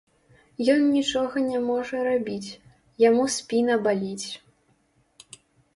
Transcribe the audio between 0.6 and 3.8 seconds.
Ён нічога не можа рабіць, яму спіна